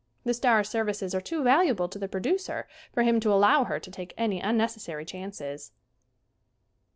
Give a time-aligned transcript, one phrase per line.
[0.23, 3.91] The star's services are too valuable to the producer for him to allow her to
[3.91, 5.73] take any unnecessary chances.